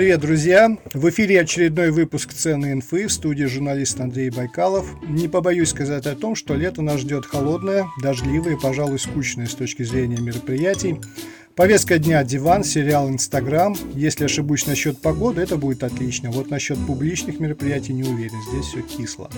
[0.00, 0.78] Привет, друзья!
[0.94, 4.86] В эфире очередной выпуск «Цены инфы» в студии журналист Андрей Байкалов.
[5.06, 9.54] Не побоюсь сказать о том, что лето нас ждет холодное, дождливое и, пожалуй, скучное с
[9.54, 10.98] точки зрения мероприятий.
[11.54, 13.76] Повестка дня– диван, сериал «Инстаграм».
[13.94, 16.30] Если ошибусь насчет погоды, это будет отлично.
[16.30, 19.28] Вот насчет публичных мероприятий не уверен, здесь все кисло.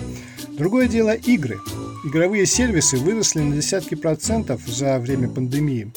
[0.57, 1.57] Другое дело– игры.
[2.05, 5.91] Игровые сервисы выросли на десятки процентов за время пандемии.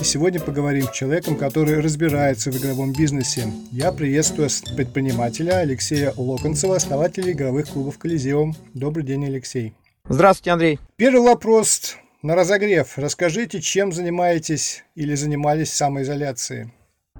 [0.00, 3.52] И сегодня поговорим с человеком, который разбирается в игровом бизнесе.
[3.70, 8.54] Я приветствую предпринимателя Алексея Локонцева, основателя игровых клубов «Колизеум».
[8.72, 9.74] Добрый день, Алексей.
[10.08, 10.78] Здравствуйте, Андрей.
[10.96, 12.96] Первый вопрос на разогрев.
[12.96, 16.72] Расскажите, чем занимаетесь или занимались в самоизоляции?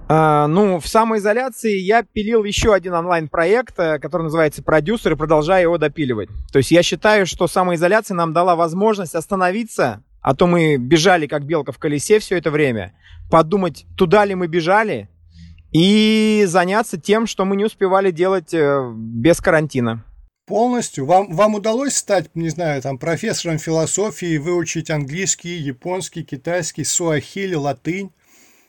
[0.08, 5.64] А, ну, в самоизоляции я пилил еще один онлайн-проект, э, который называется «Продюсер», и продолжаю
[5.64, 6.30] его допиливать.
[6.50, 11.44] То есть я считаю, что самоизоляция нам дала возможность остановиться а то мы бежали, как
[11.44, 12.92] белка в колесе все это время.
[13.30, 15.08] Подумать, туда ли мы бежали,
[15.72, 20.04] и заняться тем, что мы не успевали делать э, без карантина.
[20.46, 21.06] Полностью?
[21.06, 28.10] Вам, вам удалось стать, не знаю, там, профессором философии, выучить английский, японский, китайский, суахили, латынь?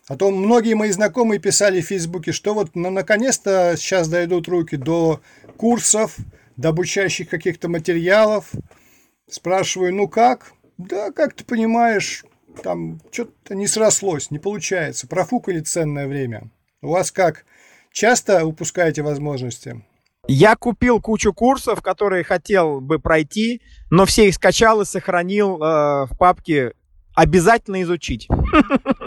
[0.08, 4.76] А то многие мои знакомые писали в Фейсбуке, что вот ну, наконец-то сейчас дойдут руки
[4.76, 5.22] до
[5.58, 6.18] курсов,
[6.56, 8.52] до обучающих каких-то материалов.
[9.30, 10.54] Спрашиваю, ну как?
[10.90, 12.24] Да, как ты понимаешь,
[12.64, 15.08] там что-то не срослось, не получается.
[15.08, 16.50] Профукали ценное время.
[16.82, 17.46] У вас как?
[17.92, 19.84] Часто упускаете возможности?
[20.28, 26.06] Я купил кучу курсов, которые хотел бы пройти, но все их скачал и сохранил э,
[26.06, 26.74] в папке
[27.16, 28.28] «Обязательно изучить».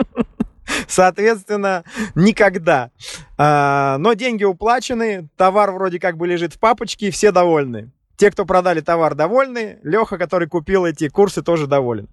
[0.88, 2.90] Соответственно, никогда.
[3.38, 7.90] А, но деньги уплачены, товар вроде как бы лежит в папочке, все довольны.
[8.16, 9.78] Те, кто продали товар, довольны.
[9.82, 12.08] Леха, который купил эти курсы, тоже доволен.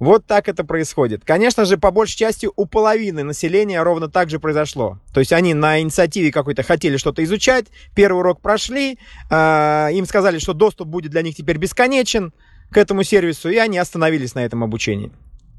[0.00, 1.24] Вот так это происходит.
[1.26, 4.98] Конечно же, по большей части у половины населения ровно так же произошло.
[5.12, 8.98] То есть они на инициативе какой-то хотели что-то изучать, первый урок прошли,
[9.30, 12.32] э, им сказали, что доступ будет для них теперь бесконечен
[12.70, 15.12] к этому сервису, и они остановились на этом обучении.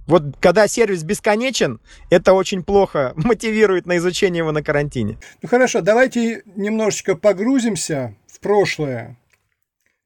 [0.08, 1.80] Вот когда сервис бесконечен,
[2.10, 5.20] это очень плохо мотивирует на изучение его на карантине.
[5.44, 9.18] Ну хорошо, давайте немножечко погрузимся в прошлое.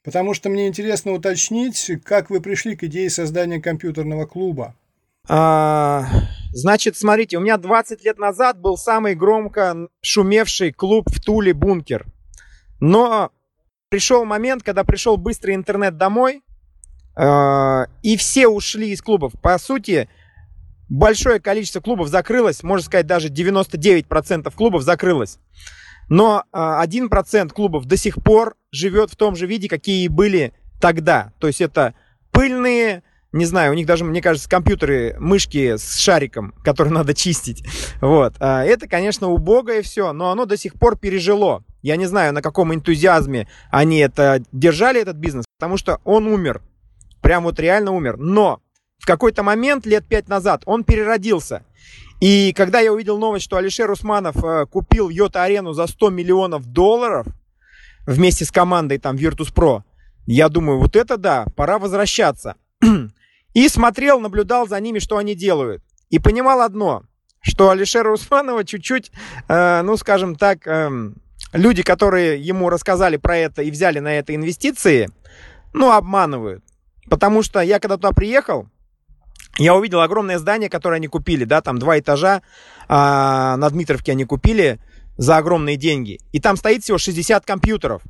[0.06, 4.76] Потому что мне интересно уточнить, как вы пришли к идее создания компьютерного клуба.
[5.28, 6.06] А,
[6.54, 12.06] значит, смотрите, у меня 20 лет назад был самый громко шумевший клуб в Туле «Бункер».
[12.80, 13.32] Но
[13.90, 16.44] пришел момент, когда пришел быстрый интернет домой,
[17.18, 19.34] э, и все ушли из клубов.
[19.42, 20.08] По сути,
[20.88, 25.40] большое количество клубов закрылось, можно сказать, даже 99% клубов закрылось.
[26.10, 30.54] Но э, 1% клубов до сих пор живет в том же виде, какие и были
[30.80, 31.32] тогда.
[31.40, 31.96] То есть это
[32.32, 37.64] пыльные, не знаю, у них даже, мне кажется, компьютеры, мышки с шариком, которые надо чистить.
[38.02, 38.36] Вот.
[38.40, 41.64] А это, конечно, убогое все, но оно до сих пор пережило.
[41.82, 46.62] Я не знаю, на каком энтузиазме они это держали, этот бизнес, потому что он умер.
[47.22, 48.18] Прям вот реально умер.
[48.18, 48.62] Но
[49.00, 51.64] в какой-то момент, лет пять назад, он переродился.
[52.22, 57.28] И когда я увидел новость, что Алишер Усманов э, купил Йота-арену за 100 миллионов долларов
[58.08, 59.84] вместе с командой там Virtus.pro,
[60.26, 62.56] я думаю, вот это да, пора возвращаться.
[63.54, 65.84] И смотрел, наблюдал за ними, что они делают.
[66.10, 67.04] И понимал одно,
[67.42, 69.12] что Алишера Усманова чуть-чуть,
[69.48, 70.90] э, ну, скажем так, э,
[71.54, 75.10] люди, которые ему рассказали про это и взяли на это инвестиции,
[75.74, 76.64] ну, обманывают.
[77.10, 78.68] Потому что я когда туда приехал,
[79.58, 82.42] я увидел огромное здание, которое они купили, да, там два этажа
[82.88, 84.80] а, на Дмитровке они купили
[85.18, 86.20] за огромные деньги.
[86.34, 88.02] И там стоит всего 60 компьютеров.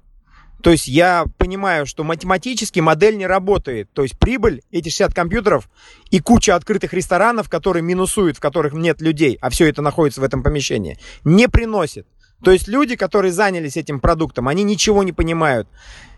[0.64, 3.92] То есть я понимаю, что математически модель не работает.
[3.94, 5.70] То есть прибыль, эти 60 компьютеров
[6.10, 10.24] и куча открытых ресторанов, которые минусуют, в которых нет людей, а все это находится в
[10.24, 12.08] этом помещении, не приносит.
[12.44, 15.68] То есть люди, которые занялись этим продуктом, они ничего не понимают.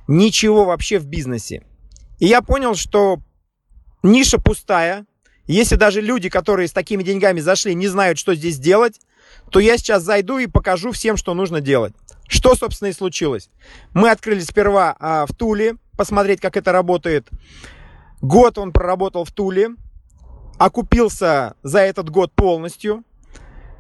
[0.08, 1.64] Ничего вообще в бизнесе.
[2.20, 3.20] И я понял, что
[4.04, 5.06] ниша пустая,
[5.54, 9.00] если даже люди, которые с такими деньгами зашли, не знают, что здесь делать,
[9.50, 11.94] то я сейчас зайду и покажу всем, что нужно делать.
[12.28, 13.50] Что, собственно, и случилось.
[13.94, 17.30] Мы открыли сперва а, в Туле, посмотреть, как это работает.
[18.22, 19.70] Год он проработал в Туле,
[20.58, 23.04] окупился за этот год полностью.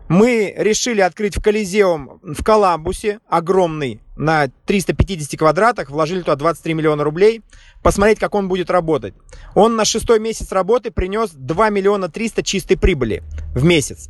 [0.07, 7.03] Мы решили открыть в Колизеум в Коламбусе, огромный, на 350 квадратах, вложили туда 23 миллиона
[7.03, 7.41] рублей,
[7.83, 9.13] посмотреть, как он будет работать.
[9.55, 13.23] Он на шестой месяц работы принес 2 миллиона 300 чистой прибыли
[13.53, 14.09] в месяц.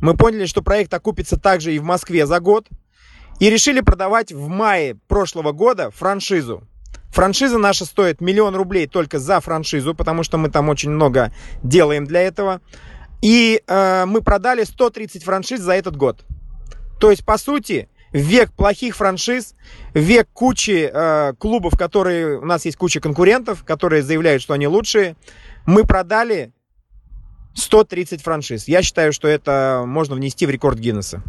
[0.00, 2.68] Мы поняли, что проект окупится также и в Москве за год,
[3.38, 6.62] и решили продавать в мае прошлого года франшизу.
[7.10, 11.32] Франшиза наша стоит миллион рублей только за франшизу, потому что мы там очень много
[11.62, 12.60] делаем для этого.
[13.20, 16.24] И э, мы продали 130 франшиз за этот год.
[17.00, 19.54] То есть, по сути, век плохих франшиз,
[19.94, 22.38] век кучи э, клубов, которые...
[22.38, 25.16] У нас есть куча конкурентов, которые заявляют, что они лучшие.
[25.66, 26.52] Мы продали
[27.54, 28.68] 130 франшиз.
[28.68, 31.22] Я считаю, что это можно внести в рекорд Гиннесса.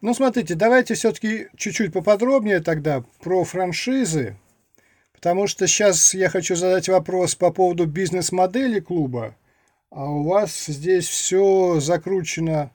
[0.00, 4.36] Ну, смотрите, давайте все-таки чуть-чуть поподробнее тогда про франшизы,
[5.12, 9.34] потому что сейчас я хочу задать вопрос по поводу бизнес-модели клуба,
[9.90, 12.70] а у вас здесь все закручено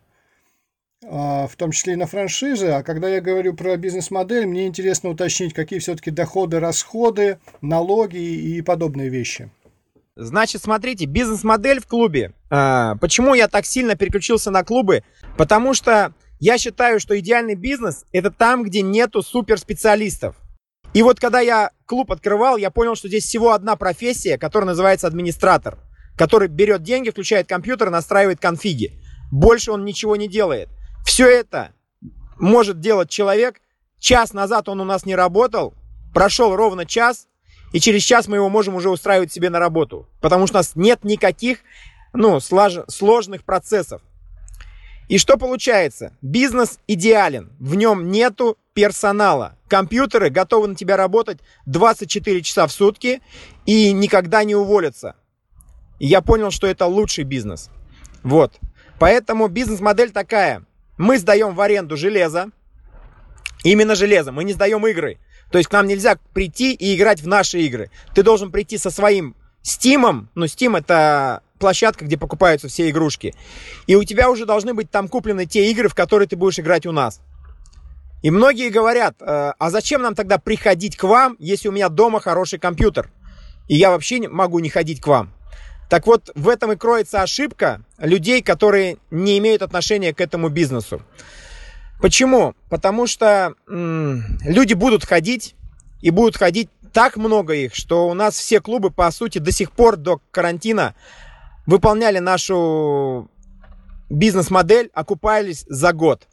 [1.04, 2.68] в том числе и на франшизы.
[2.68, 8.62] А когда я говорю про бизнес-модель, мне интересно уточнить, какие все-таки доходы, расходы, налоги и
[8.62, 9.52] подобные вещи.
[10.16, 12.34] Значит, смотрите, бизнес-модель в клубе.
[12.50, 15.04] А, почему я так сильно переключился на клубы?
[15.38, 20.36] Потому что я считаю, что идеальный бизнес это там, где нету суперспециалистов.
[20.94, 25.08] И вот когда я клуб открывал, я понял, что здесь всего одна профессия, которая называется
[25.08, 25.80] администратор,
[26.16, 28.92] который берет деньги, включает компьютер, настраивает конфиги.
[29.32, 30.70] Больше он ничего не делает.
[31.04, 31.72] Все это
[32.40, 33.62] может делать человек.
[34.00, 35.74] Час назад он у нас не работал,
[36.14, 37.28] прошел ровно час,
[37.72, 40.08] и через час мы его можем уже устраивать себе на работу.
[40.22, 41.60] Потому что у нас нет никаких
[42.14, 44.02] ну, слож, сложных процессов.
[45.10, 46.16] И что получается?
[46.22, 47.52] Бизнес идеален.
[47.60, 49.58] В нем нету персонала.
[49.68, 53.22] Компьютеры готовы на тебя работать 24 часа в сутки
[53.66, 55.16] и никогда не уволятся.
[56.00, 57.70] И я понял, что это лучший бизнес.
[58.24, 58.54] Вот.
[59.00, 60.66] Поэтому бизнес-модель такая.
[60.98, 62.52] Мы сдаем в аренду железо.
[63.64, 64.32] Именно железо.
[64.32, 65.18] Мы не сдаем игры.
[65.52, 67.90] То есть к нам нельзя прийти и играть в наши игры.
[68.14, 70.28] Ты должен прийти со своим Steam.
[70.36, 73.34] Ну, Steam это площадка, где покупаются все игрушки.
[73.88, 76.86] И у тебя уже должны быть там куплены те игры, в которые ты будешь играть
[76.86, 77.22] у нас.
[78.22, 82.20] И многие говорят, «Э, а зачем нам тогда приходить к вам, если у меня дома
[82.20, 83.12] хороший компьютер?
[83.68, 85.34] И я вообще могу не ходить к вам.
[85.94, 91.04] Так вот, в этом и кроется ошибка людей, которые не имеют отношения к этому бизнесу.
[92.02, 92.56] Почему?
[92.68, 95.54] Потому что м- люди будут ходить,
[96.02, 99.72] и будут ходить так много их, что у нас все клубы, по сути, до сих
[99.72, 100.96] пор до карантина
[101.68, 103.30] выполняли нашу
[104.10, 106.28] бизнес-модель, окупались за год.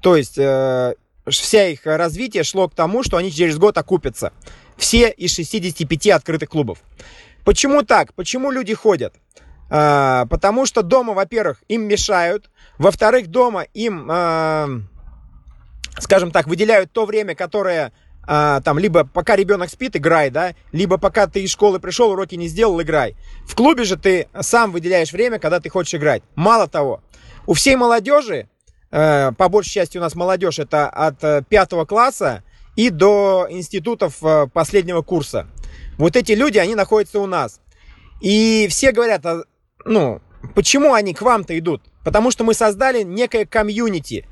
[0.00, 0.94] То есть э,
[1.28, 4.32] вся их развитие шло к тому, что они через год окупятся.
[4.78, 6.78] Все из 65 открытых клубов.
[7.46, 8.12] Почему так?
[8.14, 9.14] Почему люди ходят?
[9.70, 12.50] А, потому что дома, во-первых, им мешают.
[12.76, 14.68] Во-вторых, дома им, а,
[16.00, 17.92] скажем так, выделяют то время, которое
[18.26, 22.34] а, там либо пока ребенок спит, играй, да, либо пока ты из школы пришел, уроки
[22.34, 23.14] не сделал, играй.
[23.46, 26.24] В клубе же ты сам выделяешь время, когда ты хочешь играть.
[26.34, 27.00] Мало того,
[27.46, 28.48] у всей молодежи,
[28.90, 32.42] э, по большей части у нас молодежь, это от э, пятого класса
[32.76, 35.48] и до институтов э, последнего курса.
[35.98, 37.60] Вот эти люди, они находятся у нас.
[38.20, 39.44] И все говорят, а,
[39.84, 40.20] ну,
[40.54, 41.82] почему они к вам-то идут?
[42.04, 44.26] Потому что мы создали некое комьюнити.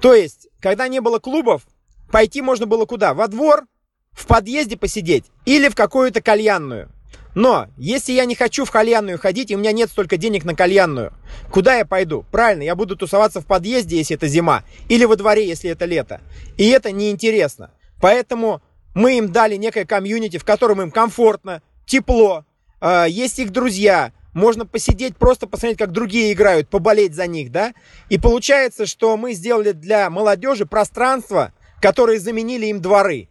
[0.00, 1.62] То есть, когда не было клубов,
[2.10, 3.14] пойти можно было куда?
[3.14, 3.66] Во двор,
[4.12, 6.90] в подъезде посидеть или в какую-то кальянную.
[7.34, 10.54] Но если я не хочу в кальянную ходить, и у меня нет столько денег на
[10.54, 11.12] кальянную,
[11.50, 12.24] куда я пойду?
[12.30, 16.20] Правильно, я буду тусоваться в подъезде, если это зима, или во дворе, если это лето.
[16.56, 17.70] И это неинтересно.
[18.00, 18.62] Поэтому
[18.94, 22.44] мы им дали некое комьюнити, в котором им комфортно, тепло,
[22.80, 27.74] э, есть их друзья, можно посидеть, просто посмотреть, как другие играют, поболеть за них, да?
[28.08, 33.28] И получается, что мы сделали для молодежи пространство, которые заменили им дворы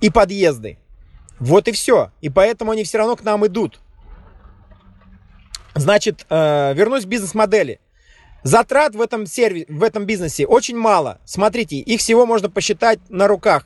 [0.00, 0.78] и подъезды.
[1.38, 2.10] Вот и все.
[2.20, 3.80] И поэтому они все равно к нам идут.
[5.74, 7.80] Значит, э, вернусь к бизнес-модели.
[8.42, 11.18] Затрат в этом, сервис, в этом бизнесе очень мало.
[11.24, 13.64] Смотрите, их всего можно посчитать на руках.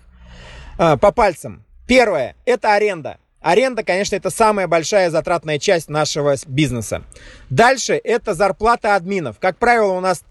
[0.79, 1.65] А, по пальцам.
[1.87, 3.19] Первое– это аренда.
[3.41, 7.03] Аренда, конечно, это самая большая затратная часть нашего бизнеса.
[7.49, 9.39] Дальше это зарплата админов.
[9.39, 10.25] Как правило, у нас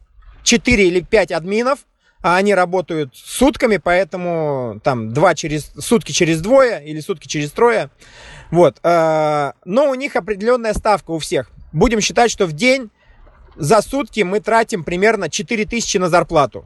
[0.44, 1.80] 4 или 5 админов,
[2.26, 7.92] а они работают сутками, поэтому там 2 через, сутки через двое или сутки через трое.
[8.50, 8.78] Вот.
[8.82, 11.52] А, но у них определенная ставка у всех.
[11.72, 12.90] Будем считать, что в день
[13.56, 16.66] за сутки мы тратим примерно 4000 на зарплату.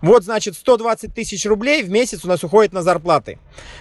[0.00, 3.40] Вот, значит, 120 тысяч рублей в месяц у нас уходит на зарплаты.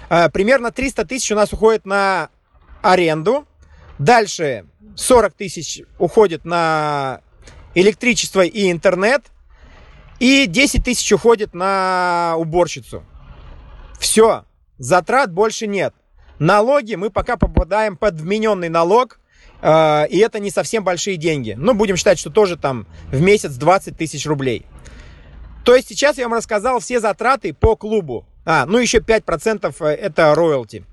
[0.09, 2.29] А, примерно 300 тысяч у нас уходит на
[2.81, 3.45] аренду.
[4.00, 7.21] Дальше 40 тысяч уходит на
[7.75, 9.25] электричество и интернет.
[10.19, 13.03] И 10 тысяч уходит на уборщицу.
[13.99, 14.45] Все,
[14.77, 15.93] затрат больше нет.
[16.39, 19.19] Налоги мы пока попадаем под вмененный налог,
[19.61, 21.55] а, и это не совсем большие деньги.
[21.57, 24.65] Ну, будем считать, что тоже там в месяц 20 тысяч рублей.
[25.65, 28.25] То есть сейчас я вам рассказал все затраты по клубу.
[28.45, 30.85] А, ну еще 5% э, это роялти.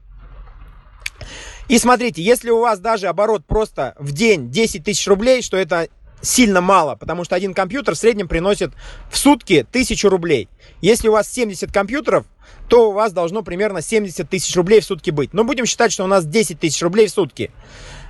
[1.69, 5.89] И смотрите, если у вас даже оборот просто в день 10 тысяч рублей, что это
[6.21, 8.73] сильно мало, потому что один компьютер в среднем приносит
[9.11, 10.49] в сутки 1000 рублей.
[10.81, 12.27] Если у вас 70 компьютеров,
[12.69, 15.33] то у вас должно примерно 70 тысяч рублей в сутки быть.
[15.33, 17.51] Но будем считать, что у нас 10 тысяч рублей в сутки.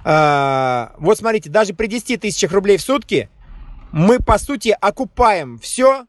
[0.05, 3.29] А, вот смотрите, даже при 10 тысячах рублей в сутки
[3.93, 6.07] мы, по сути, окупаем все,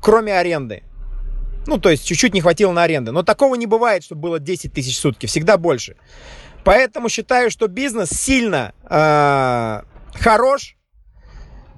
[0.00, 0.82] кроме аренды.
[1.66, 3.12] Ну, то есть чуть-чуть не хватило на аренды.
[3.12, 5.26] Но такого не бывает, чтобы было 10 тысяч в сутки.
[5.26, 5.96] Всегда больше.
[6.64, 9.82] Поэтому считаю, что бизнес сильно э,
[10.18, 10.77] хорош.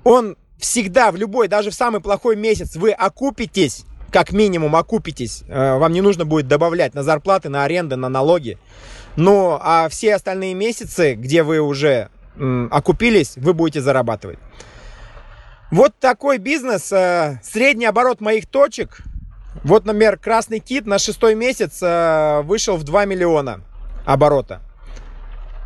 [0.04, 5.42] Он всегда, в любой, даже в самый плохой месяц вы окупитесь, как минимум окупитесь.
[5.49, 8.59] Э, вам не нужно будет добавлять на зарплаты, на аренды, на налоги.
[9.16, 12.11] Ну, а все остальные месяцы, где вы уже
[12.71, 14.38] окупились, вы будете зарабатывать.
[15.71, 16.90] Вот такой бизнес.
[16.90, 19.02] Э, средний оборот моих точек.
[19.62, 23.61] Вот, например, Красный Кит на шестой месяц э, вышел в 2 миллиона
[24.04, 24.62] оборота.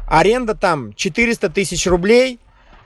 [0.06, 2.38] Аренда там 400 тысяч рублей.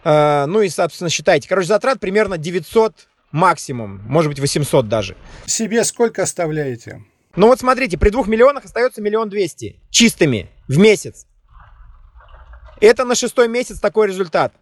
[0.08, 1.48] Э, ну и, собственно, считайте.
[1.48, 2.94] Короче, затрат примерно 900
[3.30, 4.00] максимум.
[4.06, 5.16] Может быть, 800 даже.
[5.44, 7.04] Себе сколько оставляете?
[7.36, 11.26] Ну вот смотрите, при двух миллионах остается миллион двести чистыми в месяц.
[12.80, 14.54] Это на шестой месяц такой результат.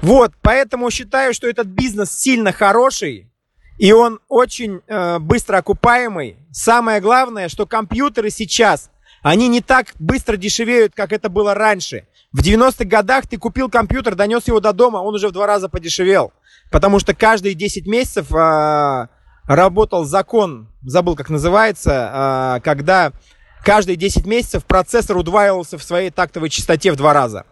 [0.00, 3.30] Вот, поэтому считаю, что этот бизнес сильно хороший,
[3.78, 6.36] и он очень э, быстро окупаемый.
[6.52, 8.90] Самое главное, что компьютеры сейчас
[9.22, 12.06] они не так быстро дешевеют, как это было раньше.
[12.32, 15.68] В 90-х годах ты купил компьютер, донес его до дома, он уже в два раза
[15.68, 16.32] подешевел.
[16.70, 19.08] Потому что каждые 10 месяцев э,
[19.46, 23.12] работал закон, забыл как называется, э, когда
[23.64, 27.44] каждые 10 месяцев процессор удваивался в своей тактовой частоте в два раза.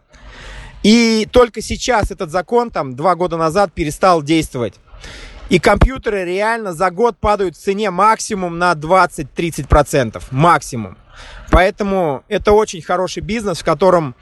[0.82, 4.74] И только сейчас этот закон, там, два года назад перестал действовать.
[5.48, 10.22] И компьютеры реально за год падают в цене максимум на 20-30%.
[10.30, 10.96] Максимум.
[11.50, 14.14] Поэтому это очень хороший бизнес, в котором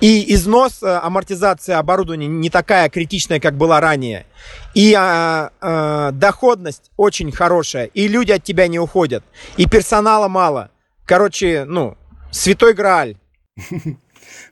[0.00, 4.26] и износ, э, амортизация оборудования не такая критичная, как была ранее.
[4.74, 7.86] И а, а, доходность очень хорошая.
[7.86, 9.24] И люди от тебя не уходят.
[9.56, 10.70] И персонала мало.
[11.06, 11.96] Короче, ну,
[12.30, 13.16] святой Грааль.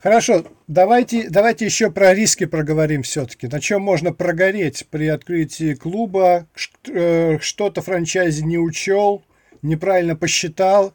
[0.03, 3.47] Хорошо, давайте, давайте еще про риски проговорим все-таки.
[3.47, 6.47] На чем можно прогореть при открытии клуба?
[6.89, 9.23] Э, что-то франчайзи не учел,
[9.63, 10.95] неправильно посчитал,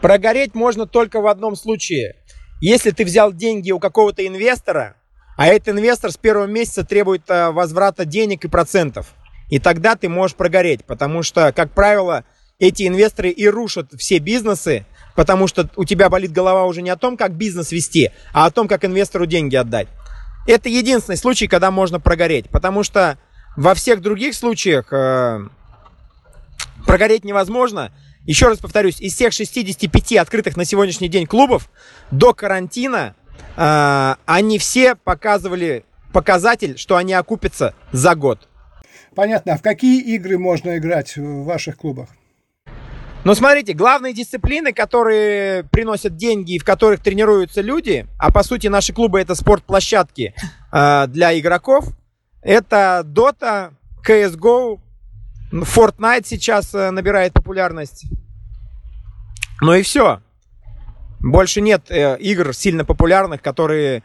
[0.00, 2.14] Прогореть можно только в одном случае.
[2.60, 4.96] Если ты взял деньги у какого-то инвестора,
[5.36, 9.14] а этот инвестор с первого месяца требует э, возврата денег и процентов,
[9.50, 12.24] и тогда ты можешь прогореть, потому что, как правило,
[12.58, 16.96] эти инвесторы и рушат все бизнесы, потому что у тебя болит голова уже не о
[16.96, 19.88] том, как бизнес вести, а о том, как инвестору деньги отдать.
[20.46, 23.18] Это единственный случай, когда можно прогореть, потому что
[23.56, 25.48] во всех других случаях э,
[26.84, 27.92] прогореть невозможно–
[28.28, 31.70] еще раз повторюсь, из всех 65 открытых на сегодняшний день клубов
[32.10, 33.16] до карантина
[33.56, 38.46] э, они все показывали показатель, что они окупятся за год.
[39.14, 39.54] Понятно.
[39.54, 42.10] А в какие игры можно играть в ваших клубах?
[43.24, 48.66] Ну, смотрите, главные дисциплины, которые приносят деньги и в которых тренируются люди, а по сути
[48.66, 50.34] наши клубы это спортплощадки
[50.70, 51.86] э, для игроков,
[52.42, 53.72] это Dota,
[54.06, 54.80] CSGO,
[55.52, 58.04] Fortnite сейчас э, набирает популярность.
[59.60, 60.20] Ну и все.
[61.20, 64.02] Больше нет э, игр сильно популярных, которые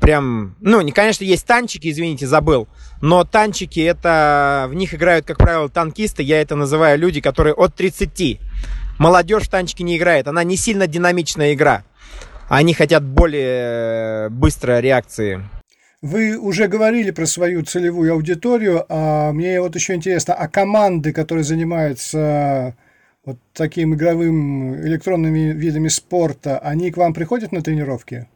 [0.00, 0.56] прям...
[0.60, 2.68] Ну, не, конечно, есть танчики, извините, забыл.
[3.00, 4.66] Но танчики, это...
[4.68, 6.22] В них играют, как правило, танкисты.
[6.22, 8.40] Я это называю люди, которые от 30.
[8.98, 10.28] Молодежь в танчики не играет.
[10.28, 11.84] Она не сильно динамичная игра.
[12.48, 15.42] Они хотят более э, быстрой реакции.
[16.02, 21.44] Вы уже говорили про свою целевую аудиторию, а мне вот еще интересно, а команды, которые
[21.44, 22.74] занимаются
[23.24, 28.28] вот таким игровым электронными видами спорта, они к вам приходят на тренировки?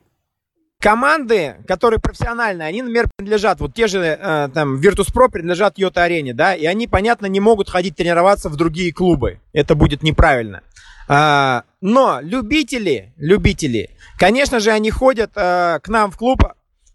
[0.79, 6.35] Команды, которые профессиональные, они, например, принадлежат, вот те же, э, там, Virtus.pro принадлежат Йота Арене,
[6.35, 9.41] да, и они, понятно, не могут ходить тренироваться в другие клубы.
[9.55, 10.63] Это будет неправильно.
[11.09, 16.43] А, но любители, любители, конечно же, они ходят а, к нам в клуб.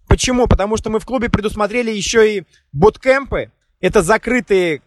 [0.09, 0.47] Почему?
[0.47, 3.51] Потому что мы в клубе предусмотрели еще и буткемпы.
[3.79, 4.81] Это закрытые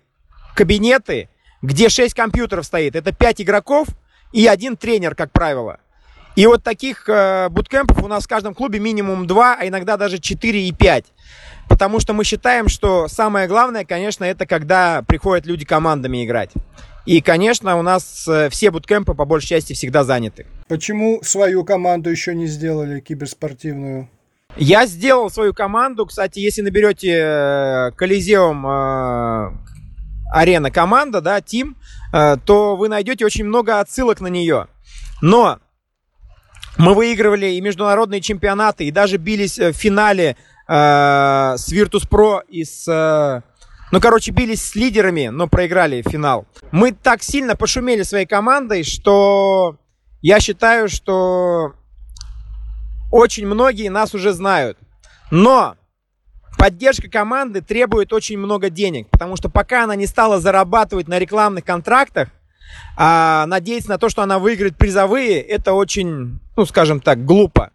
[0.54, 1.28] кабинеты,
[1.62, 2.96] где 6 компьютеров стоит.
[2.96, 3.86] Это 5 игроков
[4.32, 5.78] и один тренер, как правило.
[6.34, 10.18] И вот таких э, буткемпов у нас в каждом клубе минимум 2, а иногда даже
[10.18, 11.04] 4 и 5.
[11.68, 16.50] Потому что мы считаем, что самое главное, конечно, это когда приходят люди командами играть.
[17.06, 20.46] И, конечно, у нас э, все буткемпы по большей части всегда заняты.
[20.68, 24.08] Почему свою команду еще не сделали киберспортивную?
[24.56, 26.06] Я сделал свою команду.
[26.06, 29.52] Кстати, если наберете э, Колизеум э,
[30.30, 31.76] арена команда, да, Тим,
[32.12, 34.66] э, то вы найдете очень много отсылок на нее.
[35.22, 35.58] Но
[36.76, 40.36] мы выигрывали и международные чемпионаты, и даже бились в финале
[40.68, 40.72] э,
[41.56, 42.86] с Virtus.pro и с...
[42.88, 43.40] Э,
[43.90, 46.46] ну, короче, бились с лидерами, но проиграли финал.
[46.72, 49.76] Мы так сильно пошумели своей командой, что
[50.22, 51.74] я считаю, что
[53.12, 54.78] очень многие нас уже знают.
[55.30, 55.76] Но
[56.58, 61.64] поддержка команды требует очень много денег, потому что пока она не стала зарабатывать на рекламных
[61.64, 62.30] контрактах,
[62.96, 67.70] а надеяться на то, что она выиграет призовые, это очень, ну, скажем так, глупо.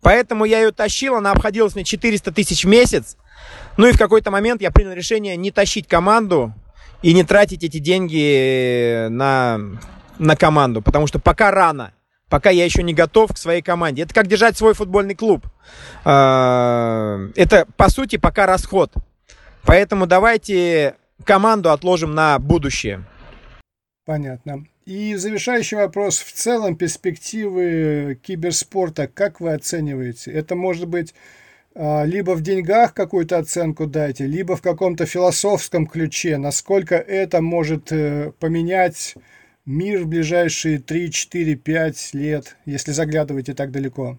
[0.00, 3.16] Поэтому я ее тащил, она обходилась мне 400 тысяч в месяц.
[3.76, 6.54] Ну и в какой-то момент я принял решение не тащить команду
[7.02, 9.60] и не тратить эти деньги на,
[10.18, 11.92] на команду, потому что пока рано,
[12.28, 14.02] пока я еще не готов к своей команде.
[14.02, 15.46] Это как держать свой футбольный клуб.
[16.04, 18.92] А, это, по сути, пока расход.
[19.64, 23.04] Поэтому давайте команду отложим на будущее.
[24.04, 24.64] Понятно.
[24.86, 26.18] И завершающий вопрос.
[26.18, 30.32] В целом перспективы киберспорта как вы оцениваете?
[30.32, 31.14] Это может быть
[31.74, 36.38] а, либо в деньгах какую-то оценку дайте, либо в каком-то философском ключе.
[36.38, 39.14] Насколько это может э, поменять
[39.68, 44.18] мир в ближайшие 3, 4, 5 лет, если заглядываете так далеко?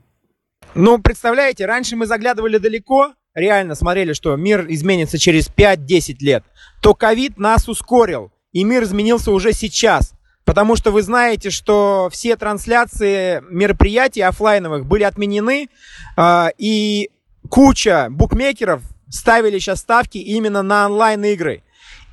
[0.75, 6.43] Ну, представляете, раньше мы заглядывали далеко, реально смотрели, что мир изменится через 5-10 лет,
[6.81, 8.31] то ковид нас ускорил.
[8.51, 10.13] И мир изменился уже сейчас.
[10.45, 15.69] Потому что вы знаете, что все трансляции мероприятий офлайновых были отменены,
[16.17, 17.11] э, и
[17.49, 21.63] куча букмекеров ставили сейчас ставки именно на онлайн-игры.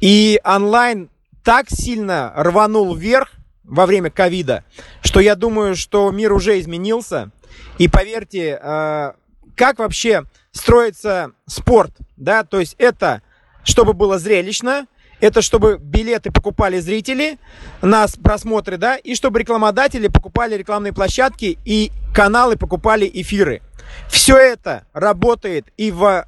[0.00, 1.09] И онлайн
[1.47, 3.31] так сильно рванул вверх
[3.62, 4.65] во время ковида,
[5.00, 7.31] что я думаю, что мир уже изменился.
[7.79, 9.12] И поверьте, э,
[9.55, 13.23] как вообще строится спорт, да, то есть это,
[13.62, 14.88] чтобы было зрелищно,
[15.21, 17.38] это чтобы билеты покупали зрители
[17.81, 23.62] на просмотры, да, и чтобы рекламодатели покупали рекламные площадки и каналы покупали эфиры.
[24.09, 26.27] Все это работает и в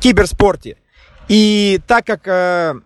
[0.00, 0.78] киберспорте.
[1.28, 2.80] И так как э,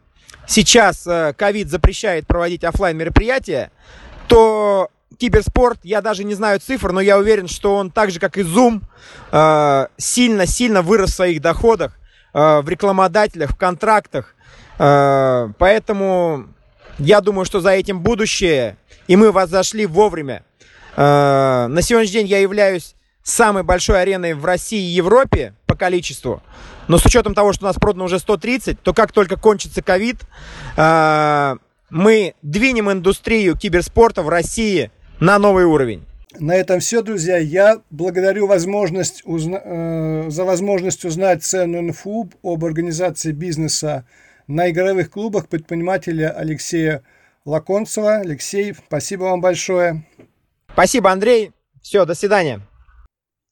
[0.49, 3.71] сейчас э, ковид запрещает проводить офлайн мероприятия,
[4.27, 8.37] то киберспорт, я даже не знаю цифр, но я уверен, что он так же, как
[8.37, 8.83] и Zoom,
[9.31, 11.97] э, сильно-сильно вырос в своих доходах,
[12.35, 14.35] э, в рекламодателях, в контрактах,
[14.79, 16.47] Э, поэтому
[16.99, 20.45] я думаю, что за этим будущее, и мы вас зашли вовремя.
[20.97, 26.43] Э, на сегодняшний день я являюсь самой большой ареной в России и Европе количеству.
[26.89, 30.17] Но с учетом того, что у нас продано уже 130, то как только кончится ковид,
[30.77, 31.57] э,
[31.91, 36.05] мы двинем индустрию киберспорта в России на новый уровень.
[36.39, 37.39] На этом все, друзья.
[37.39, 39.61] Я благодарю возможность узна...
[39.65, 44.05] э, за возможность узнать ценную инфу об организации бизнеса
[44.47, 47.03] на игровых клубах предпринимателя Алексея
[47.45, 48.17] Лаконцева.
[48.17, 50.05] Алексей, спасибо вам большое.
[50.73, 51.53] Спасибо, Андрей.
[51.83, 52.61] Все, до свидания.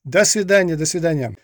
[0.05, 1.37] До свидания, до свидания.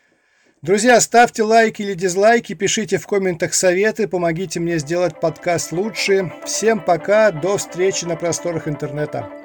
[0.63, 6.33] Друзья, ставьте лайки или дизлайки, пишите в комментах советы, помогите мне сделать подкаст лучше.
[6.47, 9.42] Всем пока, до встречи на просторах интернета.